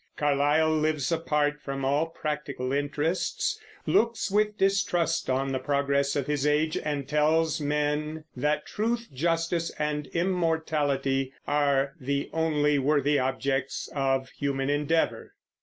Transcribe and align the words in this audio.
Carlyle 0.15 0.75
lives 0.79 1.11
apart 1.11 1.61
from 1.61 1.85
all 1.85 2.07
practical 2.07 2.73
interests, 2.73 3.59
looks 3.85 4.31
with 4.31 4.57
distrust 4.57 5.29
on 5.29 5.51
the 5.51 5.59
progress 5.59 6.15
of 6.15 6.25
his 6.25 6.43
age, 6.47 6.75
and 6.75 7.07
tells 7.07 7.59
men 7.61 8.23
that 8.35 8.65
truth, 8.65 9.09
justice, 9.13 9.69
and 9.77 10.07
immortality 10.07 11.31
are 11.45 11.93
the 11.99 12.31
only 12.33 12.79
worthy 12.79 13.19
objects 13.19 13.87
of 13.93 14.29
human 14.29 14.71
endeavor. 14.71 15.35